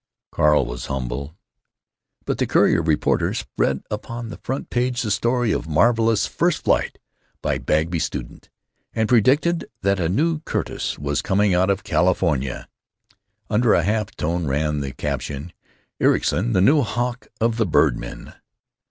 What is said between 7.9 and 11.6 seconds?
student," and predicted that a new Curtiss was coming